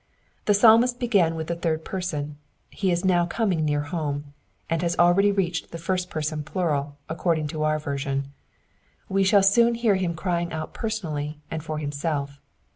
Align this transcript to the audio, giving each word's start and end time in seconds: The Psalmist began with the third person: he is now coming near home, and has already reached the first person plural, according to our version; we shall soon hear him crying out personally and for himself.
The 0.45 0.55
Psalmist 0.55 0.99
began 0.99 1.35
with 1.35 1.45
the 1.45 1.55
third 1.55 1.85
person: 1.85 2.37
he 2.71 2.89
is 2.89 3.05
now 3.05 3.27
coming 3.27 3.63
near 3.63 3.81
home, 3.81 4.33
and 4.67 4.81
has 4.81 4.97
already 4.97 5.31
reached 5.31 5.69
the 5.69 5.77
first 5.77 6.09
person 6.09 6.43
plural, 6.43 6.97
according 7.07 7.45
to 7.49 7.61
our 7.61 7.77
version; 7.77 8.33
we 9.09 9.23
shall 9.23 9.43
soon 9.43 9.75
hear 9.75 9.93
him 9.97 10.15
crying 10.15 10.51
out 10.51 10.73
personally 10.73 11.37
and 11.51 11.63
for 11.63 11.77
himself. 11.77 12.41